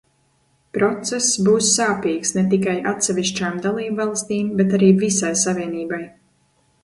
[0.77, 6.01] Process būs sāpīgs ne tikai atsevišķām dalībvalstīm, bet arī visai Savienībai.